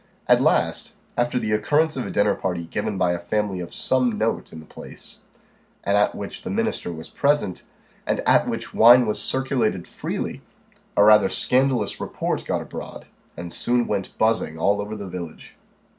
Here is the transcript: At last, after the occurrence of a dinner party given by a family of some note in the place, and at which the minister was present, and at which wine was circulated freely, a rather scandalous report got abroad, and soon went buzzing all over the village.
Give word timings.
At 0.25 0.41
last, 0.41 0.95
after 1.15 1.37
the 1.37 1.51
occurrence 1.51 1.95
of 1.95 2.07
a 2.07 2.09
dinner 2.09 2.33
party 2.33 2.63
given 2.65 2.97
by 2.97 3.11
a 3.11 3.19
family 3.19 3.59
of 3.59 3.71
some 3.71 4.17
note 4.17 4.51
in 4.51 4.59
the 4.59 4.65
place, 4.65 5.19
and 5.83 5.95
at 5.95 6.15
which 6.15 6.41
the 6.41 6.49
minister 6.49 6.91
was 6.91 7.11
present, 7.11 7.65
and 8.07 8.19
at 8.21 8.47
which 8.47 8.73
wine 8.73 9.05
was 9.05 9.21
circulated 9.21 9.87
freely, 9.87 10.41
a 10.97 11.03
rather 11.03 11.29
scandalous 11.29 12.01
report 12.01 12.45
got 12.47 12.63
abroad, 12.63 13.05
and 13.37 13.53
soon 13.53 13.85
went 13.85 14.17
buzzing 14.17 14.57
all 14.57 14.81
over 14.81 14.95
the 14.95 15.07
village. 15.07 15.55